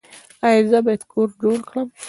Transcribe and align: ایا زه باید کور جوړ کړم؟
ایا 0.47 0.61
زه 0.69 0.79
باید 0.85 1.03
کور 1.11 1.29
جوړ 1.41 1.57
کړم؟ 1.69 1.87